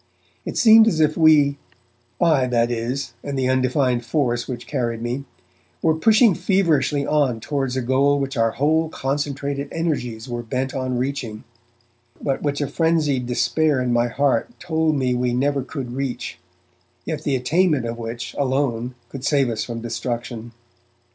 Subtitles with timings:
[0.45, 1.59] It seemed as if we,
[2.19, 5.25] I, that is, and the undefined force which carried me,
[5.83, 10.97] were pushing feverishly on towards a goal which our whole concentrated energies were bent on
[10.97, 11.43] reaching,
[12.19, 16.39] but which a frenzied despair in my heart told me we never could reach,
[17.05, 20.51] yet the attainment of which alone could save us from destruction.